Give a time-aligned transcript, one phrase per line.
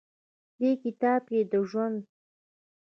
[0.59, 1.97] دې کتاب کښې د ژوند